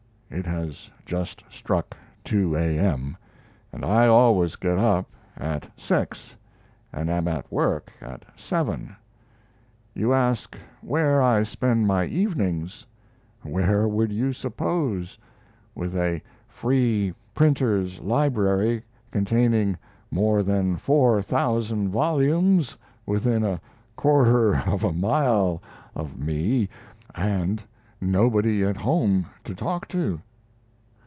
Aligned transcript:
(It 0.33 0.45
has 0.45 0.89
just 1.05 1.43
struck 1.49 1.97
2 2.23 2.55
A.M., 2.55 3.17
and 3.73 3.83
I 3.83 4.07
always 4.07 4.55
get 4.55 4.77
up 4.77 5.11
at 5.35 5.69
6, 5.75 6.37
and 6.93 7.09
am 7.09 7.27
at 7.27 7.51
work 7.51 7.91
at 7.99 8.23
7.) 8.37 8.95
You 9.93 10.13
ask 10.13 10.55
where 10.79 11.21
I 11.21 11.43
spend 11.43 11.85
my 11.85 12.05
evenings. 12.05 12.85
Where 13.43 13.89
would 13.89 14.13
you 14.13 14.31
suppose, 14.31 15.17
with 15.75 15.97
a 15.97 16.21
free 16.47 17.13
printer's 17.35 17.99
library 17.99 18.83
containing 19.11 19.77
more 20.11 20.43
than 20.43 20.77
4,000 20.77 21.89
volumes 21.89 22.77
within 23.05 23.43
a 23.43 23.59
quarter 23.97 24.55
of 24.59 24.85
a 24.85 24.93
mile 24.93 25.61
of 25.93 26.17
me, 26.17 26.69
and 27.13 27.61
nobody 28.03 28.63
at 28.63 28.75
home 28.77 29.23
to 29.43 29.53
talk 29.53 29.87
to? 29.87 30.19